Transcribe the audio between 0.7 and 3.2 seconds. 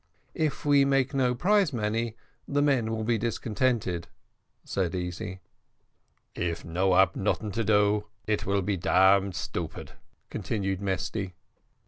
make no prize money the men will be